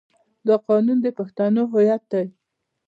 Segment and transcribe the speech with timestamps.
[0.47, 2.25] دا قانون د پښتنو هویت دی.